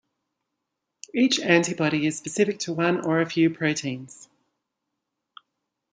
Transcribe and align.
Each 1.13 1.39
antibody 1.41 2.07
is 2.07 2.17
specific 2.17 2.57
to 2.61 2.73
one 2.73 3.01
or 3.05 3.21
a 3.21 3.29
few 3.29 3.51
proteins. 3.51 4.29